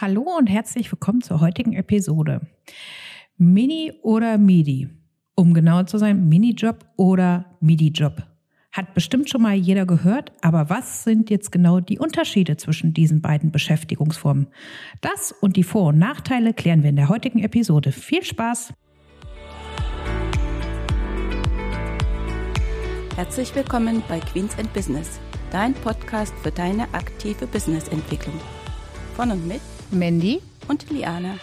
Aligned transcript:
Hallo 0.00 0.22
und 0.38 0.46
herzlich 0.46 0.92
willkommen 0.92 1.22
zur 1.22 1.40
heutigen 1.40 1.72
Episode. 1.72 2.42
Mini 3.36 3.92
oder 4.04 4.38
MIDI? 4.38 4.88
Um 5.34 5.54
genauer 5.54 5.86
zu 5.86 5.98
sein, 5.98 6.28
Minijob 6.28 6.86
oder 6.96 7.56
MIDI-Job. 7.58 8.22
Hat 8.70 8.94
bestimmt 8.94 9.28
schon 9.28 9.42
mal 9.42 9.56
jeder 9.56 9.86
gehört, 9.86 10.30
aber 10.40 10.70
was 10.70 11.02
sind 11.02 11.30
jetzt 11.30 11.50
genau 11.50 11.80
die 11.80 11.98
Unterschiede 11.98 12.56
zwischen 12.56 12.94
diesen 12.94 13.22
beiden 13.22 13.50
Beschäftigungsformen? 13.50 14.46
Das 15.00 15.32
und 15.32 15.56
die 15.56 15.64
Vor- 15.64 15.88
und 15.88 15.98
Nachteile 15.98 16.54
klären 16.54 16.84
wir 16.84 16.90
in 16.90 16.96
der 16.96 17.08
heutigen 17.08 17.40
Episode. 17.40 17.90
Viel 17.90 18.22
Spaß! 18.22 18.72
Herzlich 23.16 23.52
willkommen 23.52 24.04
bei 24.08 24.20
Queens 24.20 24.56
and 24.60 24.72
Business, 24.72 25.18
dein 25.50 25.74
Podcast 25.74 26.34
für 26.44 26.52
deine 26.52 26.84
aktive 26.94 27.48
Businessentwicklung. 27.48 28.40
Von 29.16 29.32
und 29.32 29.48
mit 29.48 29.60
Mandy 29.90 30.40
und 30.68 30.90
Liana. 30.90 31.36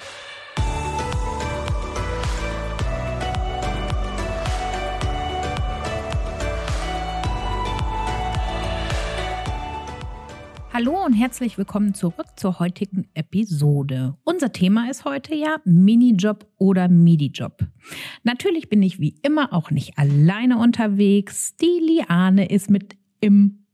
Hallo 10.72 11.06
und 11.06 11.14
herzlich 11.14 11.58
willkommen 11.58 11.94
zurück 11.94 12.28
zur 12.36 12.60
heutigen 12.60 13.08
Episode. 13.14 14.18
Unser 14.26 14.52
Thema 14.52 14.92
ist 14.92 15.06
heute 15.06 15.34
ja 15.34 15.58
Minijob 15.64 16.46
oder 16.58 16.88
Midi-Job. 16.88 17.66
Natürlich 18.24 18.70
bin 18.70 18.84
ich 18.84 19.00
wie 19.00 19.16
immer 19.24 19.54
auch 19.54 19.72
nicht 19.72 19.98
alleine 19.98 20.58
unterwegs. 20.58 21.56
Die 21.56 21.80
Liane 21.80 22.50
ist 22.50 22.70
mit 22.70 22.98
im 23.22 23.66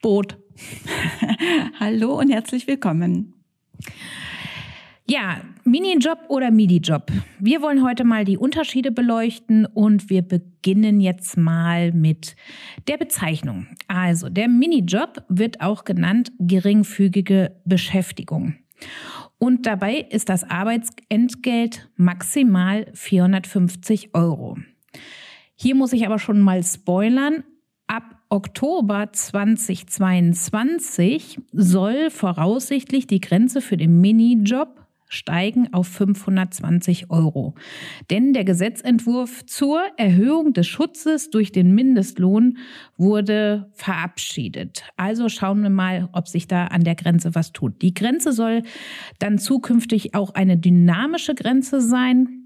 Boot. 0.00 0.38
Hallo 1.80 2.18
und 2.18 2.30
herzlich 2.30 2.66
willkommen. 2.66 3.31
Ja, 5.08 5.40
Minijob 5.64 6.18
oder 6.28 6.50
Midi-Job. 6.50 7.10
Wir 7.38 7.60
wollen 7.60 7.84
heute 7.84 8.04
mal 8.04 8.24
die 8.24 8.38
Unterschiede 8.38 8.92
beleuchten 8.92 9.66
und 9.66 10.08
wir 10.08 10.22
beginnen 10.22 11.00
jetzt 11.00 11.36
mal 11.36 11.92
mit 11.92 12.36
der 12.86 12.96
Bezeichnung. 12.96 13.66
Also, 13.88 14.28
der 14.28 14.48
Minijob 14.48 15.24
wird 15.28 15.60
auch 15.60 15.84
genannt 15.84 16.32
geringfügige 16.38 17.56
Beschäftigung. 17.64 18.54
Und 19.38 19.66
dabei 19.66 19.96
ist 19.96 20.28
das 20.28 20.48
Arbeitsentgelt 20.48 21.88
maximal 21.96 22.86
450 22.94 24.14
Euro. 24.14 24.56
Hier 25.56 25.74
muss 25.74 25.92
ich 25.92 26.06
aber 26.06 26.20
schon 26.20 26.40
mal 26.40 26.62
spoilern. 26.62 27.42
Oktober 28.32 29.12
2022 29.12 31.38
soll 31.52 32.08
voraussichtlich 32.08 33.06
die 33.06 33.20
Grenze 33.20 33.60
für 33.60 33.76
den 33.76 34.00
Minijob 34.00 34.80
steigen 35.08 35.74
auf 35.74 35.86
520 35.88 37.10
Euro. 37.10 37.54
Denn 38.10 38.32
der 38.32 38.44
Gesetzentwurf 38.44 39.44
zur 39.44 39.82
Erhöhung 39.98 40.54
des 40.54 40.66
Schutzes 40.66 41.28
durch 41.28 41.52
den 41.52 41.74
Mindestlohn 41.74 42.56
wurde 42.96 43.70
verabschiedet. 43.74 44.84
Also 44.96 45.28
schauen 45.28 45.62
wir 45.62 45.68
mal, 45.68 46.08
ob 46.14 46.26
sich 46.26 46.48
da 46.48 46.68
an 46.68 46.84
der 46.84 46.94
Grenze 46.94 47.34
was 47.34 47.52
tut. 47.52 47.82
Die 47.82 47.92
Grenze 47.92 48.32
soll 48.32 48.62
dann 49.18 49.36
zukünftig 49.36 50.14
auch 50.14 50.32
eine 50.32 50.56
dynamische 50.56 51.34
Grenze 51.34 51.82
sein 51.82 52.41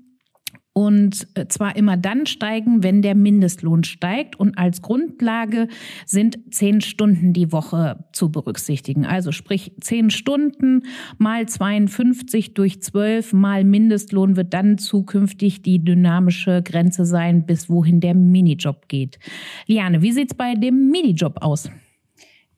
und 0.77 1.27
äh, 1.33 1.47
zwar 1.49 1.75
immer 1.75 1.97
dann 1.97 2.27
steigen, 2.27 2.83
wenn 2.83 3.01
der 3.01 3.15
Mindestlohn 3.15 3.83
steigt 3.83 4.39
und 4.39 4.59
als 4.59 4.83
Grundlage 4.83 5.69
sind 6.05 6.39
zehn 6.51 6.83
Stunden 6.83 7.33
die 7.33 7.51
Woche 7.51 8.05
zu 8.13 8.31
berücksichtigen. 8.31 9.07
Also 9.07 9.33
sprich 9.33 9.73
zehn 9.81 10.11
Stunden 10.11 10.83
mal 11.17 11.49
52 11.49 12.53
durch 12.53 12.83
12 12.83 13.33
mal 13.33 13.65
Mindestlohn 13.65 14.37
wird 14.37 14.53
dann 14.53 14.77
zukünftig 14.77 15.63
die 15.63 15.83
dynamische 15.83 16.61
Grenze 16.63 17.07
sein, 17.07 17.47
bis 17.47 17.71
wohin 17.71 18.01
der 18.01 18.13
Minijob 18.13 18.89
geht. 18.89 19.19
Liane, 19.67 20.03
wie 20.03 20.13
sieht's 20.13 20.35
bei 20.35 20.57
dem 20.57 20.91
Minijob 20.91 21.39
aus? 21.41 21.71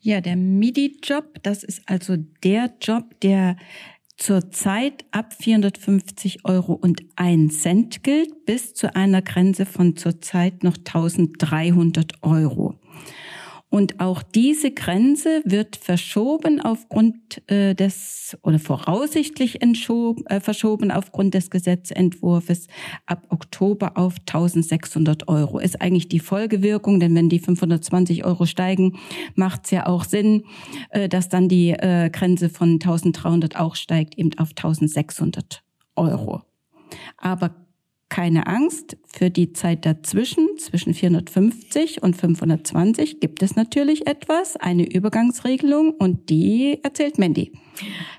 Ja, 0.00 0.20
der 0.20 0.36
MIDI-Job, 0.36 1.42
das 1.44 1.62
ist 1.62 1.82
also 1.86 2.16
der 2.42 2.72
Job, 2.80 3.20
der 3.20 3.56
zurzeit 4.18 5.04
ab 5.12 5.32
450 5.32 6.44
Euro 6.44 6.74
und 6.74 7.02
1 7.16 7.62
Cent 7.62 8.02
gilt 8.02 8.44
bis 8.44 8.74
zu 8.74 8.94
einer 8.94 9.22
Grenze 9.22 9.64
von 9.64 9.96
zurzeit 9.96 10.64
noch 10.64 10.76
1300 10.76 12.22
Euro. 12.22 12.74
Und 13.70 14.00
auch 14.00 14.22
diese 14.22 14.70
Grenze 14.70 15.42
wird 15.44 15.76
verschoben 15.76 16.60
aufgrund 16.60 17.42
äh, 17.50 17.74
des 17.74 18.36
oder 18.42 18.58
voraussichtlich 18.58 19.60
äh, 19.60 20.40
verschoben 20.40 20.90
aufgrund 20.90 21.34
des 21.34 21.50
Gesetzentwurfs 21.50 22.66
ab 23.04 23.26
Oktober 23.28 23.98
auf 23.98 24.14
1600 24.20 25.28
Euro. 25.28 25.58
Ist 25.58 25.82
eigentlich 25.82 26.08
die 26.08 26.20
Folgewirkung, 26.20 26.98
denn 26.98 27.14
wenn 27.14 27.28
die 27.28 27.40
520 27.40 28.24
Euro 28.24 28.46
steigen, 28.46 28.98
macht 29.34 29.66
es 29.66 29.70
ja 29.72 29.86
auch 29.86 30.04
Sinn, 30.04 30.44
äh, 30.90 31.08
dass 31.10 31.28
dann 31.28 31.48
die 31.48 31.70
äh, 31.70 32.08
Grenze 32.10 32.48
von 32.48 32.74
1300 32.74 33.56
auch 33.56 33.76
steigt, 33.76 34.16
eben 34.16 34.30
auf 34.38 34.50
1600 34.50 35.62
Euro. 35.94 36.40
Aber 37.18 37.67
keine 38.08 38.46
Angst, 38.46 38.96
für 39.06 39.28
die 39.30 39.52
Zeit 39.52 39.84
dazwischen, 39.84 40.46
zwischen 40.58 40.94
450 40.94 42.02
und 42.02 42.16
520, 42.16 43.20
gibt 43.20 43.42
es 43.42 43.56
natürlich 43.56 44.06
etwas, 44.06 44.56
eine 44.56 44.90
Übergangsregelung 44.90 45.90
und 45.90 46.30
die 46.30 46.78
erzählt 46.82 47.18
Mandy. 47.18 47.52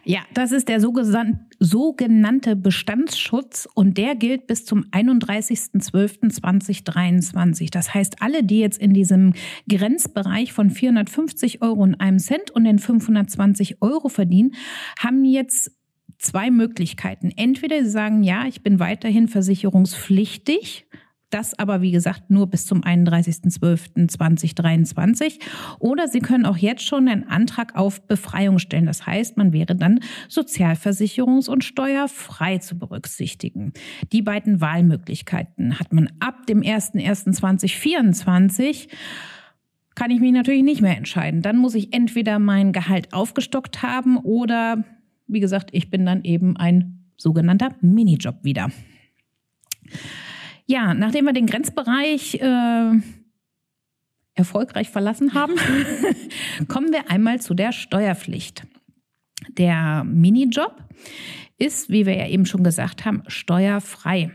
Ja, 0.04 0.20
das 0.34 0.52
ist 0.52 0.70
der 0.70 0.80
sogenannte 0.80 2.56
Bestandsschutz 2.56 3.68
und 3.74 3.98
der 3.98 4.14
gilt 4.16 4.46
bis 4.48 4.66
zum 4.66 4.86
31.12.2023. 4.86 7.72
Das 7.72 7.94
heißt, 7.94 8.22
alle, 8.22 8.44
die 8.44 8.60
jetzt 8.60 8.82
in 8.82 8.94
diesem 8.94 9.34
Grenzbereich 9.68 10.54
von 10.54 10.70
450 10.70 11.62
Euro 11.62 11.82
und 11.82 11.96
einem 11.96 12.20
Cent 12.20 12.52
und 12.52 12.64
den 12.64 12.80
520 12.80 13.82
Euro 13.82 14.08
verdienen, 14.10 14.54
haben 14.98 15.26
jetzt 15.26 15.72
zwei 16.20 16.52
Möglichkeiten. 16.52 17.32
Entweder 17.36 17.84
Sie 17.84 17.90
sagen, 17.90 18.24
ja, 18.24 18.46
ich 18.46 18.62
bin 18.62 18.80
weiterhin 18.80 19.28
versicherungspflichtig. 19.28 20.86
Das 21.32 21.58
aber, 21.60 21.82
wie 21.82 21.92
gesagt, 21.92 22.32
nur 22.32 22.48
bis 22.48 22.66
zum 22.66 22.82
31.12.2023. 22.82 25.40
Oder 25.78 26.08
Sie 26.08 26.22
können 26.22 26.48
auch 26.48 26.58
jetzt 26.58 26.82
schon 26.84 27.08
einen 27.08 27.28
Antrag 27.28 27.76
auf 27.76 28.08
Befreiung 28.08 28.58
stellen. 28.58 28.88
Das 28.88 29.06
heißt, 29.06 29.38
man 29.38 29.54
wäre 29.54 29.76
dann 29.76 30.00
sozialversicherungs- 30.28 31.48
und 31.48 31.64
steuerfrei 31.64 32.58
zu 32.58 32.80
berücksichtigen. 32.80 33.74
Die 34.12 34.24
beiden 34.24 34.60
Wahlmöglichkeiten 34.60 35.80
hat 35.80 35.94
man 35.94 36.10
ab 36.20 36.48
dem 36.48 36.62
01.01.2024 36.62 38.88
kann 39.94 40.10
ich 40.12 40.20
mich 40.22 40.32
natürlich 40.32 40.64
nicht 40.64 40.82
mehr 40.82 40.98
entscheiden. 40.98 41.42
Dann 41.42 41.58
muss 41.58 41.76
ich 41.76 41.94
entweder 41.94 42.40
mein 42.40 42.72
Gehalt 42.72 43.14
aufgestockt 43.14 43.84
haben 43.84 44.16
oder 44.18 44.86
wie 45.30 45.40
gesagt, 45.40 45.70
ich 45.72 45.90
bin 45.90 46.06
dann 46.06 46.24
eben 46.24 46.58
ein 46.58 47.06
sogenannter 47.18 47.76
Minijob 47.82 48.44
wieder. 48.44 48.70
Ja, 50.66 50.94
nachdem 50.94 51.26
wir 51.26 51.34
den 51.34 51.48
Grenzbereich 51.48 52.36
äh, 52.36 52.92
erfolgreich 54.36 54.90
verlassen 54.90 55.34
haben, 55.34 55.54
kommen 56.68 56.92
wir 56.92 57.10
einmal 57.10 57.42
zu 57.42 57.54
der 57.54 57.72
Steuerpflicht. 57.72 58.68
Der 59.58 60.04
Minijob 60.04 60.84
ist, 61.58 61.90
wie 61.90 62.06
wir 62.06 62.16
ja 62.16 62.28
eben 62.28 62.46
schon 62.46 62.64
gesagt 62.64 63.06
haben, 63.06 63.24
steuerfrei. 63.28 64.32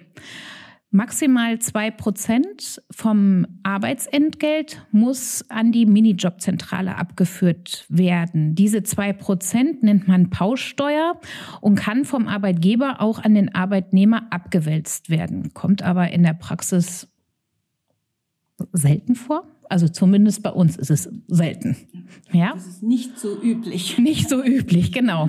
Maximal 0.95 1.59
zwei 1.59 1.91
Prozent 1.91 2.81
vom 2.89 3.49
Arbeitsentgelt 3.65 4.87
muss 4.93 5.45
an 5.51 5.73
die 5.73 5.87
Minijobzentrale 5.87 6.95
abgeführt 6.95 7.85
werden. 7.89 8.55
Diese 8.55 8.85
zwei 8.85 9.13
Prozent 9.13 9.83
nennt 9.83 10.07
man 10.07 10.31
Pauschsteuer 10.31 11.21
und 11.61 11.75
kann 11.75 12.05
vom 12.05 12.29
Arbeitgeber 12.29 13.01
auch 13.01 13.19
an 13.19 13.35
den 13.35 13.53
Arbeitnehmer 13.57 14.29
abgewälzt 14.31 15.11
werden. 15.11 15.53
Kommt 15.53 15.83
aber 15.83 16.13
in 16.13 16.23
der 16.23 16.35
Praxis 16.35 17.09
selten 18.71 19.17
vor. 19.17 19.49
Also 19.69 19.89
zumindest 19.89 20.45
bei 20.45 20.51
uns 20.51 20.77
ist 20.77 20.91
es 20.93 21.11
selten. 21.27 21.77
Ja? 22.31 22.53
Das 22.55 22.69
ist 22.69 22.85
nicht 22.85 23.19
so 23.19 23.43
üblich. 23.43 23.99
Nicht 23.99 24.29
so 24.29 24.45
üblich, 24.45 24.93
genau. 24.93 25.29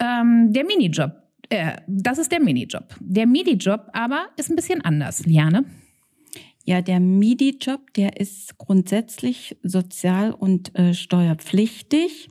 Ähm, 0.00 0.52
der 0.52 0.64
Minijob 0.64 1.27
äh, 1.48 1.76
das 1.86 2.18
ist 2.18 2.32
der 2.32 2.40
Minijob. 2.40 2.94
Der 3.00 3.26
Minijob 3.26 3.88
aber 3.92 4.26
ist 4.36 4.50
ein 4.50 4.56
bisschen 4.56 4.84
anders, 4.84 5.24
Liane. 5.26 5.64
Ja, 6.68 6.82
der 6.82 7.00
MIDI-Job, 7.00 7.94
der 7.94 8.20
ist 8.20 8.58
grundsätzlich 8.58 9.56
sozial- 9.62 10.34
und 10.34 10.78
äh, 10.78 10.92
steuerpflichtig. 10.92 12.28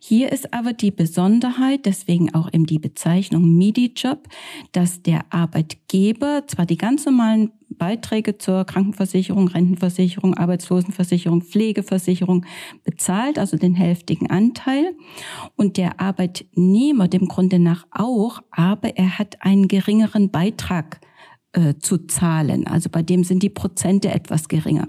Hier 0.00 0.32
ist 0.32 0.54
aber 0.54 0.72
die 0.72 0.90
Besonderheit, 0.90 1.84
deswegen 1.84 2.34
auch 2.34 2.50
eben 2.50 2.64
die 2.64 2.78
Bezeichnung 2.78 3.58
MIDI-Job, 3.58 4.26
dass 4.72 5.02
der 5.02 5.26
Arbeitgeber 5.28 6.44
zwar 6.46 6.64
die 6.64 6.78
ganz 6.78 7.04
normalen 7.04 7.50
Beiträge 7.68 8.38
zur 8.38 8.64
Krankenversicherung, 8.64 9.48
Rentenversicherung, 9.48 10.32
Arbeitslosenversicherung, 10.32 11.42
Pflegeversicherung 11.42 12.46
bezahlt, 12.84 13.38
also 13.38 13.58
den 13.58 13.74
hälftigen 13.74 14.30
Anteil. 14.30 14.96
Und 15.56 15.76
der 15.76 16.00
Arbeitnehmer 16.00 17.06
dem 17.06 17.28
Grunde 17.28 17.58
nach 17.58 17.86
auch, 17.90 18.40
aber 18.50 18.96
er 18.96 19.18
hat 19.18 19.42
einen 19.42 19.68
geringeren 19.68 20.30
Beitrag 20.30 21.00
äh, 21.54 21.74
zu 21.78 21.98
zahlen. 22.06 22.66
Also 22.66 22.90
bei 22.90 23.02
dem 23.02 23.24
sind 23.24 23.42
die 23.42 23.48
Prozente 23.48 24.10
etwas 24.10 24.48
geringer. 24.48 24.88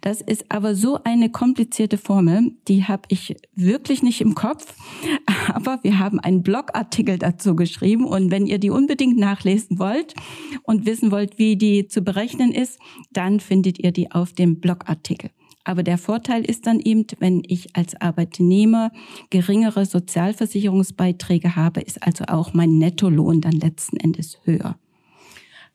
Das 0.00 0.20
ist 0.20 0.50
aber 0.50 0.74
so 0.74 0.98
eine 1.04 1.30
komplizierte 1.30 1.98
Formel, 1.98 2.52
die 2.66 2.84
habe 2.84 3.02
ich 3.08 3.36
wirklich 3.54 4.02
nicht 4.02 4.20
im 4.20 4.34
Kopf. 4.34 4.74
Aber 5.52 5.78
wir 5.82 5.98
haben 5.98 6.20
einen 6.20 6.42
Blogartikel 6.42 7.18
dazu 7.18 7.54
geschrieben 7.54 8.04
und 8.04 8.30
wenn 8.30 8.46
ihr 8.46 8.58
die 8.58 8.70
unbedingt 8.70 9.18
nachlesen 9.18 9.78
wollt 9.78 10.14
und 10.62 10.86
wissen 10.86 11.10
wollt, 11.10 11.38
wie 11.38 11.56
die 11.56 11.88
zu 11.88 12.02
berechnen 12.02 12.52
ist, 12.52 12.78
dann 13.12 13.40
findet 13.40 13.78
ihr 13.78 13.92
die 13.92 14.10
auf 14.10 14.32
dem 14.32 14.60
Blogartikel. 14.60 15.30
Aber 15.64 15.82
der 15.82 15.98
Vorteil 15.98 16.44
ist 16.44 16.66
dann 16.66 16.80
eben, 16.80 17.04
wenn 17.18 17.42
ich 17.46 17.76
als 17.76 18.00
Arbeitnehmer 18.00 18.90
geringere 19.28 19.84
Sozialversicherungsbeiträge 19.84 21.56
habe, 21.56 21.82
ist 21.82 22.02
also 22.02 22.24
auch 22.26 22.54
mein 22.54 22.78
Nettolohn 22.78 23.42
dann 23.42 23.52
letzten 23.52 23.98
Endes 23.98 24.38
höher. 24.44 24.78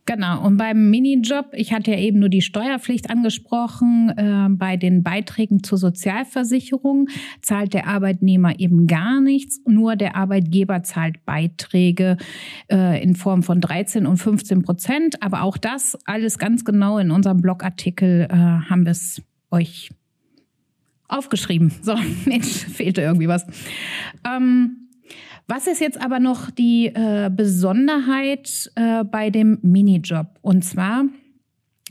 Genau, 0.05 0.45
und 0.45 0.57
beim 0.57 0.89
Minijob, 0.89 1.53
ich 1.53 1.71
hatte 1.71 1.91
ja 1.91 1.97
eben 1.97 2.19
nur 2.19 2.27
die 2.27 2.41
Steuerpflicht 2.41 3.09
angesprochen, 3.09 4.09
äh, 4.17 4.49
bei 4.49 4.75
den 4.75 5.01
Beiträgen 5.01 5.63
zur 5.63 5.77
Sozialversicherung 5.77 7.07
zahlt 7.41 7.73
der 7.73 7.87
Arbeitnehmer 7.87 8.59
eben 8.59 8.85
gar 8.87 9.21
nichts, 9.21 9.61
nur 9.65 9.95
der 9.95 10.17
Arbeitgeber 10.17 10.83
zahlt 10.83 11.25
Beiträge 11.25 12.17
äh, 12.69 13.01
in 13.01 13.15
Form 13.15 13.43
von 13.43 13.61
13 13.61 14.05
und 14.05 14.17
15 14.17 14.63
Prozent. 14.63 15.23
Aber 15.23 15.41
auch 15.41 15.55
das 15.55 15.97
alles 16.03 16.37
ganz 16.37 16.65
genau 16.65 16.97
in 16.97 17.09
unserem 17.09 17.39
Blogartikel 17.39 18.27
äh, 18.29 18.35
haben 18.35 18.83
wir 18.83 18.91
es 18.91 19.21
euch 19.51 19.89
aufgeschrieben. 21.07 21.71
So, 21.81 21.95
Mensch, 22.25 22.47
fehlte 22.47 22.99
irgendwie 23.01 23.29
was. 23.29 23.45
Ähm, 24.25 24.82
was 25.47 25.67
ist 25.67 25.81
jetzt 25.81 26.01
aber 26.01 26.19
noch 26.19 26.49
die 26.51 26.87
äh, 26.87 27.29
Besonderheit 27.33 28.71
äh, 28.75 29.03
bei 29.03 29.29
dem 29.29 29.59
Minijob? 29.61 30.27
Und 30.41 30.63
zwar, 30.63 31.05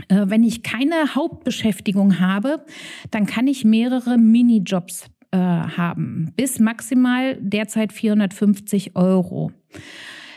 äh, 0.09 0.25
wenn 0.27 0.43
ich 0.43 0.63
keine 0.63 1.15
Hauptbeschäftigung 1.15 2.19
habe, 2.21 2.65
dann 3.11 3.27
kann 3.27 3.47
ich 3.47 3.65
mehrere 3.65 4.19
Minijobs 4.19 5.07
äh, 5.33 5.39
haben, 5.39 6.33
bis 6.37 6.59
maximal 6.61 7.37
derzeit 7.41 7.93
450 7.93 8.97
Euro. 8.97 9.53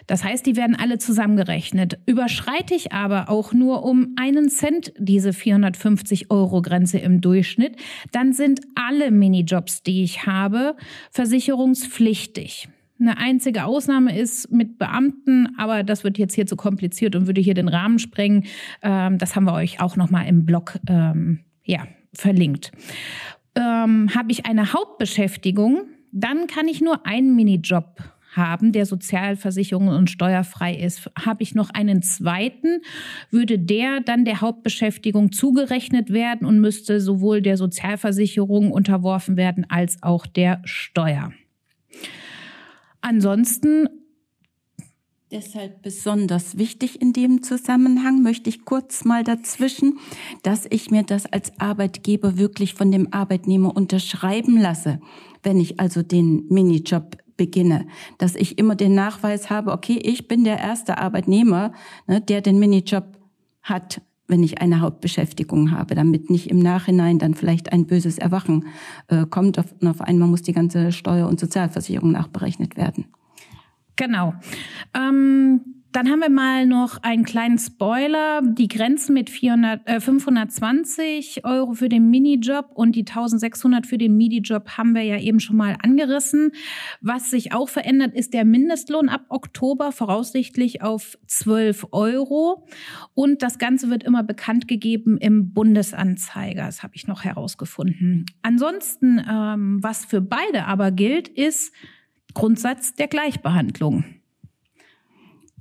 Das 0.08 0.24
heißt, 0.24 0.46
die 0.46 0.56
werden 0.56 0.76
alle 0.76 1.00
zusammengerechnet. 1.00 1.98
Überschreite 2.06 2.76
ich 2.76 2.92
aber 2.92 3.30
auch 3.30 3.54
nur 3.54 3.84
um 3.84 4.16
einen 4.20 4.50
Cent 4.50 4.94
diese 4.98 5.34
450 5.34 6.30
Euro 6.30 6.62
Grenze 6.62 7.00
im 7.00 7.22
Durchschnitt, 7.22 7.76
dann 8.12 8.34
sind 8.34 8.62
alle 8.76 9.10
Minijobs, 9.10 9.82
die 9.82 10.04
ich 10.04 10.28
habe, 10.28 10.76
versicherungspflichtig. 11.12 12.70
Eine 13.00 13.18
einzige 13.18 13.65
Ausnahme 13.65 14.18
ist 14.18 14.51
mit 14.51 14.80
Beamten, 14.80 15.50
aber 15.57 15.83
das 15.83 16.03
wird 16.03 16.18
jetzt 16.18 16.33
hier 16.33 16.45
zu 16.45 16.56
kompliziert 16.56 17.15
und 17.15 17.27
würde 17.27 17.42
hier 17.42 17.53
den 17.53 17.68
Rahmen 17.68 18.00
sprengen. 18.00 18.45
Ähm, 18.81 19.18
das 19.18 19.36
haben 19.36 19.45
wir 19.45 19.53
euch 19.53 19.81
auch 19.81 19.97
nochmal 19.97 20.27
im 20.27 20.45
Blog 20.45 20.80
ähm, 20.88 21.42
ja, 21.65 21.88
verlinkt. 22.13 22.71
Ähm, 23.56 24.09
Habe 24.15 24.31
ich 24.31 24.45
eine 24.45 24.71
Hauptbeschäftigung, 24.71 25.81
dann 26.12 26.47
kann 26.47 26.68
ich 26.69 26.80
nur 26.80 27.06
einen 27.06 27.36
Minijob 27.36 28.01
haben, 28.36 28.71
der 28.71 28.86
Sozialversicherung 28.86 29.88
und 29.89 30.09
steuerfrei 30.09 30.75
ist. 30.75 31.09
Habe 31.18 31.44
ich 31.44 31.56
noch 31.56 31.69
einen 31.69 32.01
zweiten, 32.01 32.81
würde 33.31 33.59
der 33.59 34.01
dann 34.01 34.25
der 34.25 34.42
Hauptbeschäftigung 34.42 35.31
zugerechnet 35.31 36.12
werden 36.12 36.45
und 36.45 36.59
müsste 36.59 37.00
sowohl 37.00 37.42
der 37.42 37.57
Sozialversicherung 37.57 38.71
unterworfen 38.71 39.38
werden 39.38 39.65
als 39.69 40.01
auch 40.01 40.25
der 40.25 40.62
Steuer. 40.65 41.31
Ansonsten 43.06 43.88
Deshalb 45.30 45.84
besonders 45.84 46.57
wichtig 46.57 47.00
in 47.02 47.13
dem 47.13 47.44
Zusammenhang 47.44 48.24
möchte 48.24 48.50
ich 48.50 48.66
kurz 48.66 49.06
mal 49.06 49.24
dazwischen, 49.24 50.00
dass 50.42 50.66
ich 50.68 50.90
mir 50.90 51.04
das 51.04 51.28
als 51.28 51.52
Arbeitgeber 51.60 52.40
wirklich 52.40 52.74
von 52.74 52.92
dem 52.92 53.13
Arbeitnehmer 53.13 53.75
unterschreiben 53.75 54.57
lasse, 54.60 55.00
wenn 55.44 55.60
ich 55.60 55.80
also 55.80 56.02
den 56.02 56.48
Minijob 56.48 57.18
beginne, 57.38 57.86
dass 58.18 58.34
ich 58.34 58.57
immer 58.57 58.75
den 58.75 58.96
Nachweis 58.96 59.52
habe, 59.52 59.72
okay, 59.72 60.00
ich 60.02 60.28
bin 60.28 60.44
der 60.44 60.57
erste 60.57 60.98
Arbeitnehmer, 60.98 61.74
ne, 62.07 62.22
der 62.22 62.42
den 62.42 62.57
Minijob 62.57 63.19
hat, 63.62 64.02
wenn 64.27 64.44
ich 64.44 64.60
eine 64.60 64.81
Hauptbeschäftigung 64.81 65.72
habe, 65.72 65.95
damit 65.95 66.30
nicht 66.30 66.50
im 66.50 66.60
Nachhinein 66.60 67.19
dann 67.19 67.36
vielleicht 67.36 67.72
ein 67.72 67.86
böses 67.86 68.18
Erwachen 68.18 68.66
äh, 69.07 69.25
kommt 69.25 69.57
und 69.57 69.88
auf 69.88 70.01
einmal 70.01 70.27
muss 70.27 70.42
die 70.42 70.54
ganze 70.54 70.92
Steuer- 70.92 71.27
und 71.27 71.39
Sozialversicherung 71.39 72.12
nachberechnet 72.12 72.75
werden. 72.75 73.06
Genau. 73.95 74.33
Ähm, 74.94 75.62
dann 75.95 76.09
haben 76.09 76.19
wir 76.19 76.30
mal 76.30 76.65
noch 76.65 77.01
einen 77.03 77.24
kleinen 77.24 77.57
Spoiler. 77.57 78.42
Die 78.42 78.68
Grenzen 78.68 79.13
mit 79.13 79.30
400, 79.30 79.88
äh, 79.88 80.01
520 80.01 81.45
Euro 81.45 81.74
für 81.74 81.88
den 81.88 82.09
Minijob 82.09 82.71
und 82.74 82.97
die 82.97 83.06
1600 83.06 83.88
für 83.88 83.97
den 83.97 84.18
Minijob 84.18 84.77
haben 84.77 84.94
wir 84.94 85.03
ja 85.03 85.18
eben 85.18 85.39
schon 85.39 85.56
mal 85.56 85.77
angerissen. 85.81 86.51
Was 87.00 87.30
sich 87.31 87.53
auch 87.53 87.69
verändert, 87.69 88.13
ist 88.13 88.33
der 88.33 88.44
Mindestlohn 88.44 89.07
ab 89.07 89.21
Oktober 89.30 89.94
voraussichtlich 89.94 90.81
auf 90.81 91.18
12 91.27 91.88
Euro. 91.94 92.68
Und 93.13 93.42
das 93.42 93.57
Ganze 93.57 93.89
wird 93.89 94.03
immer 94.03 94.24
bekannt 94.24 94.68
gegeben 94.68 95.18
im 95.18 95.53
Bundesanzeiger. 95.53 96.65
Das 96.65 96.83
habe 96.83 96.95
ich 96.95 97.07
noch 97.07 97.24
herausgefunden. 97.24 98.25
Ansonsten, 98.42 99.21
ähm, 99.30 99.77
was 99.81 100.03
für 100.03 100.19
beide 100.19 100.65
aber 100.65 100.92
gilt, 100.92 101.30
ist 101.30 101.71
Grundsatz 102.33 102.95
der 102.95 103.07
Gleichbehandlung. 103.07 104.15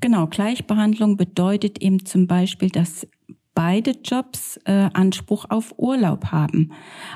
Genau, 0.04 0.26
Gleichbehandlung 0.26 1.16
bedeutet 1.16 1.80
eben 1.80 2.04
zum 2.04 2.26
Beispiel, 2.26 2.68
dass 2.68 3.08
beide 3.54 3.92
Jobs 3.92 4.60
äh, 4.66 4.90
Anspruch 4.92 5.46
auf 5.48 5.72
Urlaub 5.78 6.26
haben, 6.26 6.72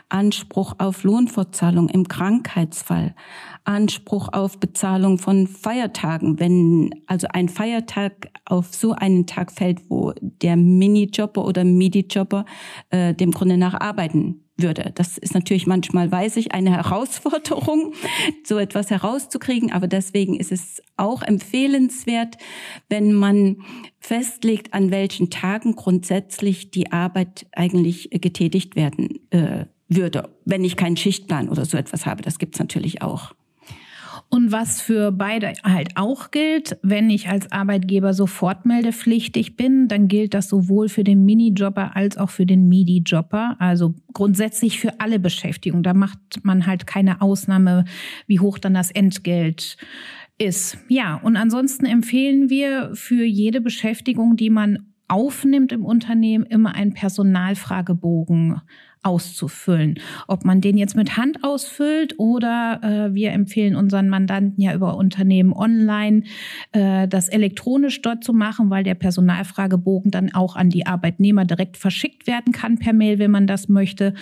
Anspruch 0.09 0.73
auf 0.79 1.03
Lohnfortzahlung 1.03 1.91
im 1.91 2.09
Krankheitsfall, 2.09 3.15
Anspruch 3.65 4.31
auf 4.33 4.59
Bezahlung 4.59 5.19
von 5.19 5.47
Feiertagen, 5.47 6.41
wenn 6.41 6.89
also 7.07 7.27
ein 7.31 7.51
Feiertag 7.51 8.31
auf 8.47 8.75
so 8.75 8.93
einen 8.93 9.27
Tag 9.27 9.53
fällt, 9.53 9.91
wo 9.91 10.15
der 10.23 10.57
Minijobber 10.57 11.45
oder 11.45 11.65
Midi-Jobber 11.65 12.47
äh, 12.89 13.13
dem 13.13 13.33
Grunde 13.33 13.59
nach 13.59 13.79
arbeiten 13.79 14.48
würde. 14.61 14.93
Das 14.95 15.19
ist 15.19 15.35
natürlich 15.35 15.67
manchmal, 15.67 16.11
weiß 16.11 16.37
ich, 16.37 16.53
eine 16.53 16.71
Herausforderung, 16.71 17.95
so 18.45 18.59
etwas 18.59 18.91
herauszukriegen. 18.91 19.73
Aber 19.73 19.87
deswegen 19.87 20.39
ist 20.39 20.53
es 20.53 20.83
auch 20.97 21.23
empfehlenswert, 21.23 22.37
wenn 22.89 23.13
man 23.13 23.59
festlegt, 24.01 24.75
an 24.75 24.91
welchen 24.91 25.31
Tagen 25.31 25.75
grundsätzlich 25.75 26.71
die 26.71 26.93
Arbeit 26.93 27.47
eigentlich 27.53 28.11
getätigt 28.11 28.77
werden 28.77 29.21
äh, 29.31 29.67
würde, 29.89 30.29
wenn 30.45 30.65
ich 30.65 30.77
keinen 30.77 30.97
Schichtplan 30.97 31.49
oder 31.49 31.65
so 31.65 31.77
etwas 31.77 32.07
habe. 32.07 32.23
Das 32.23 32.39
gibt's 32.39 32.59
natürlich 32.59 33.03
auch. 33.03 33.33
Und 34.31 34.53
was 34.53 34.83
für 34.83 35.11
beide 35.11 35.55
halt 35.65 35.97
auch 35.97 36.31
gilt, 36.31 36.79
wenn 36.83 37.09
ich 37.09 37.29
als 37.29 37.51
Arbeitgeber 37.51 38.13
sofort 38.13 38.67
meldepflichtig 38.67 39.57
bin, 39.57 39.89
dann 39.89 40.07
gilt 40.07 40.35
das 40.35 40.51
sowohl 40.51 40.91
für 40.91 41.03
den 41.03 41.25
Minijobber 41.25 41.97
als 41.97 42.19
auch 42.19 42.29
für 42.29 42.45
den 42.45 42.69
Midi-Jobber. 42.69 43.57
Also 43.59 43.95
grundsätzlich 44.13 44.79
für 44.81 45.01
alle 45.01 45.19
Beschäftigungen. 45.19 45.83
Da 45.83 45.95
macht 45.95 46.19
man 46.43 46.67
halt 46.67 46.87
keine 46.87 47.23
Ausnahme, 47.23 47.87
wie 48.27 48.39
hoch 48.39 48.59
dann 48.59 48.75
das 48.75 48.91
Entgelt 48.91 49.79
ist. 50.37 50.77
Ja, 50.89 51.17
und 51.17 51.37
ansonsten 51.37 51.87
empfehlen 51.87 52.51
wir 52.51 52.91
für 52.95 53.25
jede 53.25 53.63
Beschäftigung, 53.63 54.37
die 54.37 54.51
man 54.51 54.89
aufnimmt 55.09 55.73
im 55.73 55.87
Unternehmen, 55.87 56.45
immer 56.45 56.75
einen 56.75 56.93
Personalfragebogen 56.93 58.61
auszufüllen. 59.03 59.99
Ob 60.27 60.45
man 60.45 60.61
den 60.61 60.77
jetzt 60.77 60.97
mit 60.97 61.17
Hand 61.17 61.45
ausfüllt 61.45 62.19
oder 62.19 62.81
äh, 62.83 63.15
wir 63.15 63.33
empfehlen 63.33 63.77
unseren 63.77 64.09
Mandanten 64.09 64.63
ja 64.63 64.75
über 64.75 64.97
Unternehmen 64.97 65.53
online 65.53 66.25
äh, 66.73 67.07
das 67.09 67.29
elektronisch 67.29 68.03
dort 68.03 68.25
zu 68.25 68.33
machen, 68.33 68.71
weil 68.71 68.85
der 68.85 68.95
Personalfragebogen 68.95 70.11
dann 70.11 70.35
auch 70.35 70.57
an 70.57 70.71
die 70.71 70.87
Arbeitnehmer 70.87 71.45
direkt 71.45 71.77
verschickt 71.77 72.27
werden 72.27 72.53
kann 72.53 72.79
per 72.79 72.93
Mail, 72.93 73.19
wenn 73.19 73.31
man 73.31 73.47
das 73.47 73.69
möchte. 73.69 74.15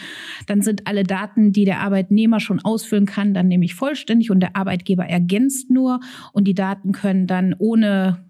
Dann 0.46 0.62
sind 0.62 0.86
alle 0.86 1.04
Daten, 1.04 1.52
die 1.52 1.64
der 1.64 1.80
Arbeitnehmer 1.80 2.40
schon 2.40 2.60
ausfüllen 2.60 3.06
kann, 3.06 3.34
dann 3.34 3.48
nämlich 3.48 3.74
vollständig 3.74 4.30
und 4.30 4.40
der 4.40 4.56
Arbeitgeber 4.56 5.06
ergänzt 5.06 5.70
nur 5.70 6.00
und 6.32 6.46
die 6.46 6.54
Daten 6.54 6.92
können 6.92 7.26
dann 7.26 7.54
ohne 7.58 8.25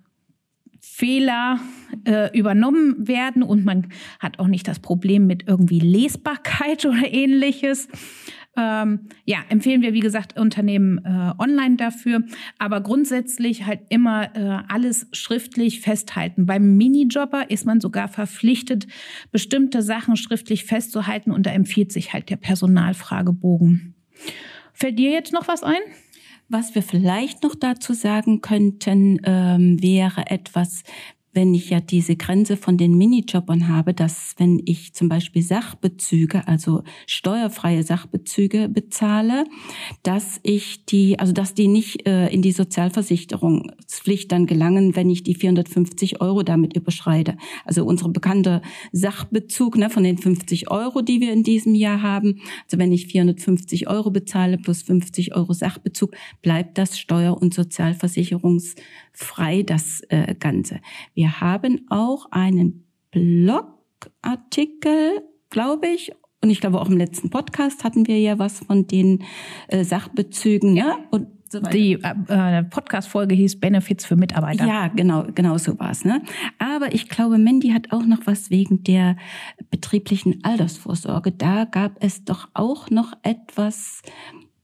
Fehler 0.96 1.60
äh, 2.06 2.34
übernommen 2.34 3.06
werden 3.06 3.42
und 3.42 3.66
man 3.66 3.88
hat 4.18 4.38
auch 4.38 4.46
nicht 4.46 4.66
das 4.66 4.78
Problem 4.78 5.26
mit 5.26 5.46
irgendwie 5.46 5.78
Lesbarkeit 5.78 6.86
oder 6.86 7.12
ähnliches. 7.12 7.88
Ähm, 8.56 9.00
ja, 9.26 9.40
empfehlen 9.50 9.82
wir, 9.82 9.92
wie 9.92 10.00
gesagt, 10.00 10.40
Unternehmen 10.40 11.04
äh, 11.04 11.34
online 11.38 11.76
dafür. 11.76 12.22
Aber 12.58 12.80
grundsätzlich 12.80 13.66
halt 13.66 13.80
immer 13.90 14.34
äh, 14.34 14.62
alles 14.68 15.06
schriftlich 15.12 15.82
festhalten. 15.82 16.46
Beim 16.46 16.78
Minijobber 16.78 17.50
ist 17.50 17.66
man 17.66 17.82
sogar 17.82 18.08
verpflichtet, 18.08 18.86
bestimmte 19.30 19.82
Sachen 19.82 20.16
schriftlich 20.16 20.64
festzuhalten 20.64 21.30
und 21.30 21.44
da 21.44 21.50
empfiehlt 21.50 21.92
sich 21.92 22.14
halt 22.14 22.30
der 22.30 22.36
Personalfragebogen. 22.36 23.94
Fällt 24.72 24.98
dir 24.98 25.10
jetzt 25.10 25.34
noch 25.34 25.46
was 25.46 25.62
ein? 25.62 25.82
Was 26.48 26.74
wir 26.74 26.82
vielleicht 26.82 27.42
noch 27.42 27.56
dazu 27.56 27.92
sagen 27.92 28.40
könnten, 28.40 29.20
ähm, 29.24 29.82
wäre 29.82 30.30
etwas, 30.30 30.84
wenn 31.36 31.54
ich 31.54 31.68
ja 31.68 31.80
diese 31.80 32.16
Grenze 32.16 32.56
von 32.56 32.78
den 32.78 32.96
Minijobbern 32.96 33.68
habe, 33.68 33.92
dass 33.92 34.34
wenn 34.38 34.62
ich 34.64 34.94
zum 34.94 35.10
Beispiel 35.10 35.42
Sachbezüge, 35.42 36.48
also 36.48 36.82
steuerfreie 37.06 37.82
Sachbezüge 37.82 38.70
bezahle, 38.70 39.44
dass 40.02 40.40
ich 40.42 40.86
die, 40.86 41.18
also 41.18 41.34
dass 41.34 41.52
die 41.52 41.68
nicht 41.68 42.08
äh, 42.08 42.28
in 42.28 42.40
die 42.40 42.52
Sozialversicherungspflicht 42.52 44.32
dann 44.32 44.46
gelangen, 44.46 44.96
wenn 44.96 45.10
ich 45.10 45.22
die 45.22 45.34
450 45.34 46.22
Euro 46.22 46.42
damit 46.42 46.74
überschreite. 46.74 47.36
Also 47.66 47.84
unsere 47.84 48.08
bekannte 48.08 48.62
Sachbezug 48.92 49.76
ne, 49.76 49.90
von 49.90 50.04
den 50.04 50.16
50 50.16 50.70
Euro, 50.70 51.02
die 51.02 51.20
wir 51.20 51.34
in 51.34 51.42
diesem 51.42 51.74
Jahr 51.74 52.00
haben. 52.00 52.40
Also 52.64 52.78
wenn 52.78 52.92
ich 52.92 53.08
450 53.08 53.88
Euro 53.88 54.10
bezahle 54.10 54.56
plus 54.56 54.82
50 54.82 55.36
Euro 55.36 55.52
Sachbezug, 55.52 56.16
bleibt 56.40 56.78
das 56.78 56.98
steuer- 56.98 57.36
und 57.40 57.52
sozialversicherungsfrei, 59.16 59.62
das 59.62 60.02
äh, 60.08 60.34
Ganze. 60.34 60.80
Wir 61.14 61.40
haben 61.40 61.86
auch 61.90 62.26
einen 62.30 62.86
Blogartikel, 63.10 65.22
glaube 65.50 65.88
ich, 65.88 66.12
und 66.42 66.50
ich 66.50 66.60
glaube 66.60 66.80
auch 66.80 66.88
im 66.88 66.96
letzten 66.96 67.30
Podcast 67.30 67.82
hatten 67.82 68.06
wir 68.06 68.20
ja 68.20 68.38
was 68.38 68.60
von 68.60 68.86
den 68.86 69.24
äh, 69.68 69.84
Sachbezügen, 69.84 70.76
ja, 70.76 70.98
und 71.10 71.28
so 71.48 71.60
Die 71.60 71.92
äh, 71.92 72.64
Podcast-Folge 72.64 73.36
hieß 73.36 73.60
Benefits 73.60 74.04
für 74.04 74.16
Mitarbeiter. 74.16 74.66
Ja, 74.66 74.88
genau, 74.88 75.26
genau 75.32 75.56
so 75.58 75.78
war's. 75.78 76.04
Ne? 76.04 76.20
Aber 76.58 76.92
ich 76.92 77.08
glaube, 77.08 77.38
Mandy 77.38 77.68
hat 77.68 77.92
auch 77.92 78.04
noch 78.04 78.18
was 78.24 78.50
wegen 78.50 78.82
der 78.82 79.16
betrieblichen 79.70 80.42
Altersvorsorge. 80.42 81.30
Da 81.30 81.64
gab 81.64 82.02
es 82.02 82.24
doch 82.24 82.48
auch 82.52 82.90
noch 82.90 83.12
etwas 83.22 84.02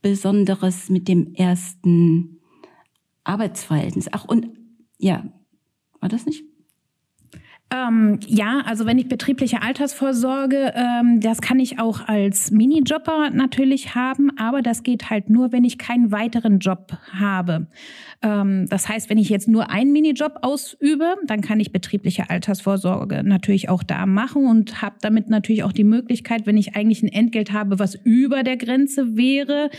Besonderes 0.02 0.90
mit 0.90 1.06
dem 1.06 1.34
ersten 1.34 2.41
Arbeitsverhältnis. 3.24 4.08
Ach, 4.12 4.24
und 4.24 4.48
ja, 4.98 5.24
war 6.00 6.08
das 6.08 6.26
nicht? 6.26 6.44
Ähm, 7.72 8.18
ja, 8.26 8.62
also 8.66 8.84
wenn 8.84 8.98
ich 8.98 9.08
betriebliche 9.08 9.62
Altersvorsorge, 9.62 10.74
ähm, 10.76 11.20
das 11.20 11.40
kann 11.40 11.58
ich 11.58 11.78
auch 11.78 12.06
als 12.06 12.50
Minijobber 12.50 13.30
natürlich 13.32 13.94
haben, 13.94 14.30
aber 14.36 14.60
das 14.60 14.82
geht 14.82 15.08
halt 15.08 15.30
nur, 15.30 15.52
wenn 15.52 15.64
ich 15.64 15.78
keinen 15.78 16.12
weiteren 16.12 16.58
Job 16.58 16.92
habe. 17.12 17.68
Ähm, 18.22 18.66
das 18.68 18.90
heißt, 18.90 19.08
wenn 19.08 19.16
ich 19.16 19.30
jetzt 19.30 19.48
nur 19.48 19.70
einen 19.70 19.90
Minijob 19.90 20.40
ausübe, 20.42 21.16
dann 21.26 21.40
kann 21.40 21.60
ich 21.60 21.72
betriebliche 21.72 22.28
Altersvorsorge 22.28 23.22
natürlich 23.24 23.70
auch 23.70 23.82
da 23.82 24.04
machen 24.04 24.44
und 24.44 24.82
habe 24.82 24.96
damit 25.00 25.30
natürlich 25.30 25.62
auch 25.62 25.72
die 25.72 25.84
Möglichkeit, 25.84 26.46
wenn 26.46 26.58
ich 26.58 26.76
eigentlich 26.76 27.02
ein 27.02 27.08
Entgelt 27.08 27.52
habe, 27.52 27.78
was 27.78 27.94
über 28.04 28.42
der 28.42 28.58
Grenze 28.58 29.16
wäre, 29.16 29.70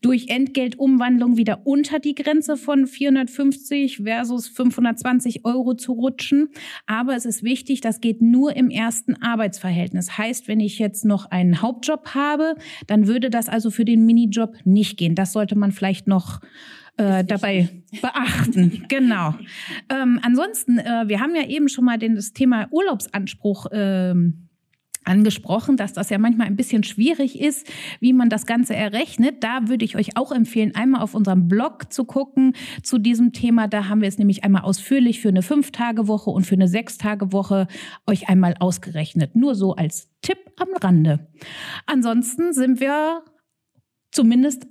durch 0.00 0.28
Entgeltumwandlung 0.28 1.36
wieder 1.36 1.66
unter 1.66 1.98
die 1.98 2.14
Grenze 2.14 2.56
von 2.56 2.86
450 2.86 3.98
versus 3.98 4.48
520 4.48 5.44
Euro 5.44 5.74
zu 5.74 5.92
rutschen. 5.92 6.48
Aber 6.86 7.17
es 7.18 7.26
ist 7.26 7.42
wichtig, 7.42 7.80
das 7.80 8.00
geht 8.00 8.22
nur 8.22 8.56
im 8.56 8.70
ersten 8.70 9.20
Arbeitsverhältnis. 9.22 10.16
Heißt, 10.16 10.48
wenn 10.48 10.60
ich 10.60 10.78
jetzt 10.78 11.04
noch 11.04 11.26
einen 11.26 11.60
Hauptjob 11.60 12.14
habe, 12.14 12.54
dann 12.86 13.06
würde 13.06 13.28
das 13.28 13.48
also 13.48 13.70
für 13.70 13.84
den 13.84 14.06
Minijob 14.06 14.56
nicht 14.64 14.96
gehen. 14.96 15.14
Das 15.14 15.32
sollte 15.32 15.58
man 15.58 15.72
vielleicht 15.72 16.06
noch 16.06 16.40
äh, 16.96 17.24
dabei 17.24 17.68
beachten. 18.00 18.84
genau. 18.88 19.34
Ähm, 19.88 20.20
ansonsten, 20.22 20.78
äh, 20.78 21.04
wir 21.06 21.20
haben 21.20 21.34
ja 21.34 21.46
eben 21.46 21.68
schon 21.68 21.84
mal 21.84 21.98
den, 21.98 22.14
das 22.14 22.32
Thema 22.32 22.68
Urlaubsanspruch 22.70 23.66
ähm, 23.72 24.47
angesprochen, 25.08 25.76
dass 25.76 25.92
das 25.92 26.10
ja 26.10 26.18
manchmal 26.18 26.46
ein 26.46 26.56
bisschen 26.56 26.84
schwierig 26.84 27.40
ist, 27.40 27.66
wie 28.00 28.12
man 28.12 28.28
das 28.28 28.46
Ganze 28.46 28.76
errechnet. 28.76 29.42
Da 29.42 29.68
würde 29.68 29.84
ich 29.84 29.96
euch 29.96 30.16
auch 30.16 30.30
empfehlen, 30.30 30.74
einmal 30.74 31.02
auf 31.02 31.14
unserem 31.14 31.48
Blog 31.48 31.92
zu 31.92 32.04
gucken 32.04 32.54
zu 32.82 32.98
diesem 32.98 33.32
Thema. 33.32 33.66
Da 33.66 33.88
haben 33.88 34.00
wir 34.00 34.08
es 34.08 34.18
nämlich 34.18 34.44
einmal 34.44 34.62
ausführlich 34.62 35.20
für 35.20 35.28
eine 35.28 35.42
Fünf-Tage-Woche 35.42 36.30
und 36.30 36.46
für 36.46 36.54
eine 36.54 36.68
Sechs-Tage-Woche 36.68 37.66
euch 38.06 38.28
einmal 38.28 38.54
ausgerechnet. 38.60 39.34
Nur 39.34 39.54
so 39.54 39.74
als 39.74 40.10
Tipp 40.22 40.38
am 40.58 40.68
Rande. 40.80 41.28
Ansonsten 41.86 42.52
sind 42.52 42.80
wir 42.80 43.22
zumindest 44.10 44.66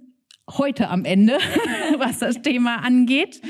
heute 0.50 0.90
am 0.90 1.06
Ende, 1.06 1.38
was 1.98 2.20
das 2.20 2.42
Thema 2.42 2.78
angeht. 2.78 3.42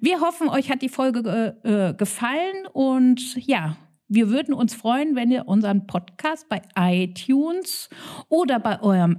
Wir 0.00 0.20
hoffen, 0.20 0.48
euch 0.48 0.70
hat 0.70 0.82
die 0.82 0.88
Folge 0.88 1.56
äh, 1.62 1.94
gefallen 1.94 2.66
und 2.72 3.36
ja, 3.46 3.76
wir 4.14 4.30
würden 4.30 4.54
uns 4.54 4.74
freuen, 4.74 5.16
wenn 5.16 5.30
ihr 5.30 5.48
unseren 5.48 5.86
Podcast 5.86 6.48
bei 6.48 6.62
iTunes 6.76 7.88
oder 8.28 8.58
bei 8.60 8.80
eurem 8.82 9.18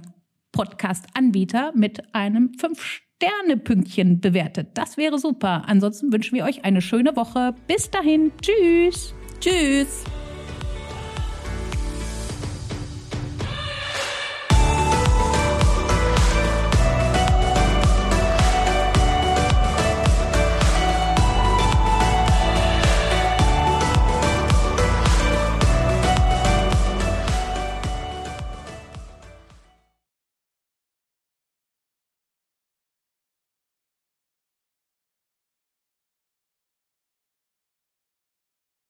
Podcast-Anbieter 0.52 1.72
mit 1.74 2.14
einem 2.14 2.52
5-Sterne-Pünktchen 2.58 4.20
bewertet. 4.20 4.68
Das 4.74 4.96
wäre 4.96 5.18
super. 5.18 5.64
Ansonsten 5.66 6.12
wünschen 6.12 6.34
wir 6.34 6.44
euch 6.44 6.64
eine 6.64 6.80
schöne 6.80 7.14
Woche. 7.16 7.54
Bis 7.66 7.90
dahin. 7.90 8.32
Tschüss. 8.40 9.14
Tschüss. 9.40 10.04